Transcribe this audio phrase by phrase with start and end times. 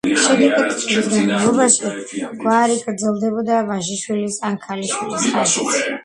[0.21, 5.77] შედეგად, წლების განმავლობაში გვარი გრძელდებოდა ვაჟიშვილის ან ქალიშვილის ხაზით.